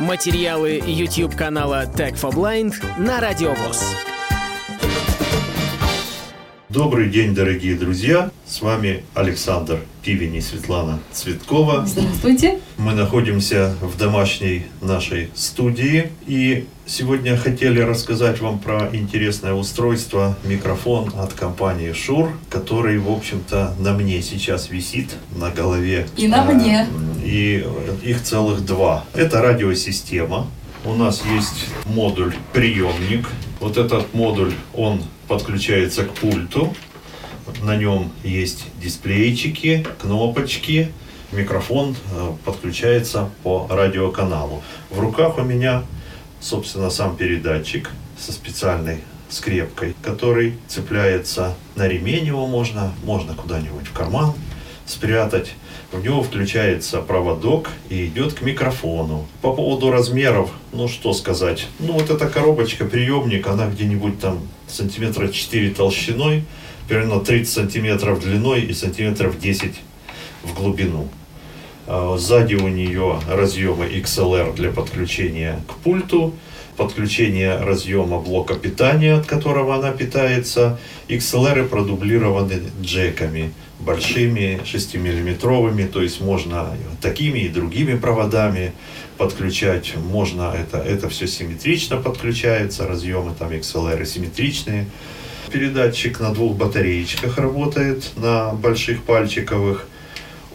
[0.00, 3.82] Материалы YouTube канала Tech for Blind на Радиовоз.
[6.68, 8.30] Добрый день, дорогие друзья!
[8.46, 11.86] С вами Александр Пивень и Светлана Цветкова.
[11.86, 12.58] Здравствуйте.
[12.76, 21.10] Мы находимся в домашней нашей студии и сегодня хотели рассказать вам про интересное устройство, микрофон
[21.18, 26.06] от компании Шур, который, в общем-то, на мне сейчас висит на голове.
[26.18, 26.86] И на А, мне.
[27.26, 27.66] И
[28.04, 29.04] их целых два.
[29.12, 30.46] Это радиосистема.
[30.84, 33.28] У нас есть модуль приемник.
[33.58, 36.72] Вот этот модуль, он подключается к пульту.
[37.62, 40.92] На нем есть дисплейчики, кнопочки.
[41.32, 44.62] Микрофон э, подключается по радиоканалу.
[44.90, 45.82] В руках у меня,
[46.38, 53.92] собственно, сам передатчик со специальной скрепкой, который цепляется на ремень его можно, можно куда-нибудь в
[53.92, 54.32] карман
[54.86, 55.54] спрятать.
[55.92, 59.26] В него включается проводок и идет к микрофону.
[59.42, 61.66] По поводу размеров, ну что сказать.
[61.78, 66.44] Ну вот эта коробочка, приемник, она где-нибудь там сантиметра 4 толщиной,
[66.88, 69.74] примерно 30 сантиметров длиной и сантиметров 10
[70.42, 71.08] в глубину.
[71.86, 76.34] А Сзади у нее разъемы XLR для подключения к пульту,
[76.76, 80.78] подключение разъема блока питания, от которого она питается.
[81.08, 88.72] XLR продублированы джеками большими 6-миллиметровыми, то есть можно такими и другими проводами
[89.16, 89.94] подключать.
[89.96, 94.86] Можно это, это все симметрично подключается, разъемы там XLR симметричные.
[95.50, 99.86] Передатчик на двух батареечках работает, на больших пальчиковых.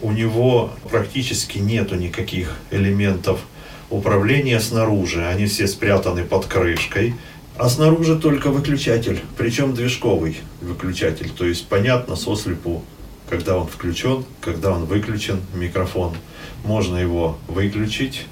[0.02, 3.40] У него практически нету никаких элементов
[3.88, 5.24] управления снаружи.
[5.24, 7.14] Они все спрятаны под крышкой.
[7.56, 11.30] А снаружи только выключатель, причем движковый выключатель.
[11.30, 12.82] То есть понятно сослепу,
[13.30, 16.16] когда он включен, когда он выключен, микрофон.
[16.64, 18.26] Можно его выключить.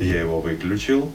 [0.00, 1.12] Я его выключил.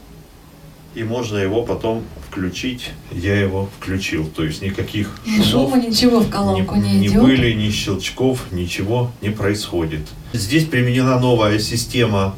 [0.94, 2.04] И можно его потом
[2.38, 2.90] включить.
[3.12, 4.26] Я его включил.
[4.26, 7.22] То есть никаких Ни шумов, шума, ничего в колонку ни, не ни идет.
[7.22, 10.02] пыли, ни щелчков, ничего не происходит.
[10.32, 12.34] Здесь применена новая система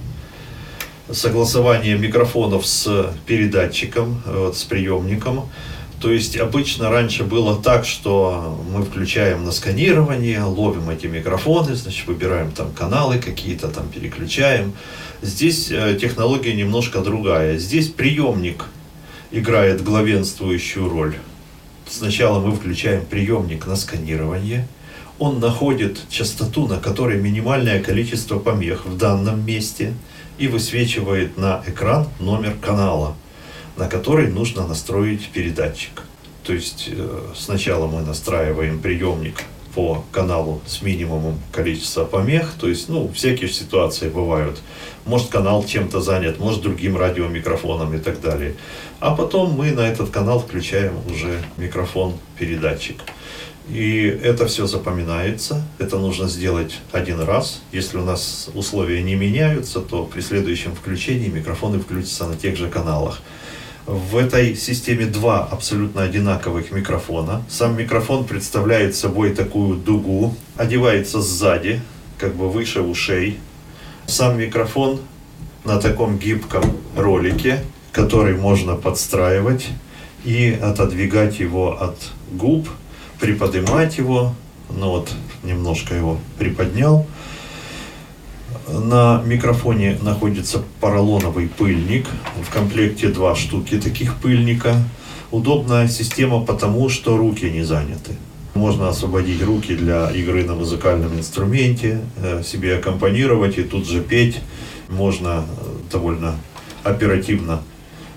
[1.10, 5.48] согласования микрофонов с передатчиком, вот, с приемником.
[6.00, 12.06] То есть обычно раньше было так, что мы включаем на сканирование, ловим эти микрофоны, значит,
[12.06, 14.72] выбираем там каналы какие-то, там переключаем.
[15.20, 17.58] Здесь э, технология немножко другая.
[17.58, 18.64] Здесь приемник
[19.30, 21.16] играет главенствующую роль.
[21.88, 24.66] Сначала мы включаем приемник на сканирование.
[25.18, 29.94] Он находит частоту, на которой минимальное количество помех в данном месте
[30.38, 33.16] и высвечивает на экран номер канала,
[33.76, 36.02] на который нужно настроить передатчик.
[36.44, 39.44] То есть э, сначала мы настраиваем приемник
[39.74, 44.60] по каналу с минимумом количества помех, то есть, ну, всякие ситуации бывают.
[45.04, 48.54] Может, канал чем-то занят, может, другим радиомикрофоном и так далее.
[48.98, 52.96] А потом мы на этот канал включаем уже микрофон-передатчик.
[53.68, 55.64] И это все запоминается.
[55.78, 57.62] Это нужно сделать один раз.
[57.70, 62.68] Если у нас условия не меняются, то при следующем включении микрофоны включатся на тех же
[62.68, 63.20] каналах.
[63.92, 67.42] В этой системе два абсолютно одинаковых микрофона.
[67.48, 71.80] Сам микрофон представляет собой такую дугу, одевается сзади,
[72.16, 73.40] как бы выше ушей.
[74.06, 75.00] Сам микрофон
[75.64, 76.62] на таком гибком
[76.96, 79.66] ролике, который можно подстраивать
[80.24, 81.96] и отодвигать его от
[82.30, 82.68] губ,
[83.18, 84.36] приподнимать его,
[84.68, 85.10] ну вот
[85.42, 87.08] немножко его приподнял.
[88.72, 92.06] На микрофоне находится поролоновый пыльник.
[92.42, 94.76] В комплекте два штуки таких пыльника.
[95.30, 98.12] Удобная система потому, что руки не заняты.
[98.54, 104.40] Можно освободить руки для игры на музыкальном инструменте, э, себе аккомпанировать и тут же петь.
[104.88, 106.34] Можно э, довольно
[106.82, 107.62] оперативно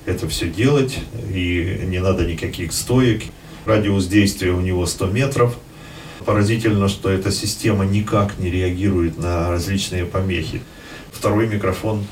[0.06, 1.00] это все делать,
[1.34, 3.24] и не надо никаких стоек.
[3.66, 5.56] Радиус действия у него 100 метров.
[6.26, 10.62] Поразительно, что эта система никак не реагирует на различные помехи.
[11.12, 12.06] Второй микрофон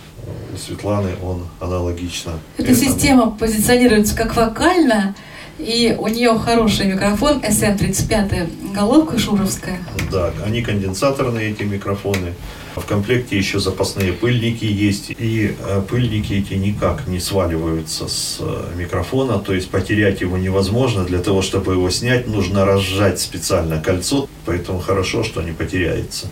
[0.53, 2.33] у Светланы, он аналогично.
[2.57, 2.91] Эта этому.
[2.91, 5.15] система позиционируется как вокальная,
[5.57, 9.79] и у нее хороший микрофон SM35, головка шуровская.
[10.11, 12.33] Да, они конденсаторные, эти микрофоны.
[12.75, 15.09] В комплекте еще запасные пыльники есть.
[15.09, 19.39] И э, пыльники эти никак не сваливаются с э, микрофона.
[19.39, 21.03] То есть потерять его невозможно.
[21.03, 24.29] Для того, чтобы его снять, нужно разжать специально кольцо.
[24.45, 26.27] Поэтому хорошо, что не потеряется.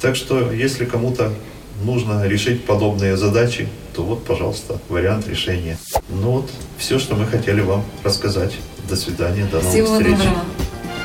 [0.00, 1.32] Так что, если кому-то
[1.82, 5.78] нужно решить подобные задачи, то вот, пожалуйста, вариант решения.
[6.08, 8.52] Ну вот, все, что мы хотели вам рассказать.
[8.88, 10.16] До свидания, до новых Всего встреч.
[10.18, 10.44] доброго.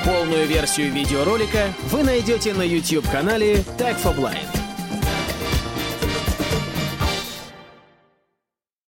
[0.05, 4.58] Полную версию видеоролика вы найдете на YouTube-канале Tag for Blind.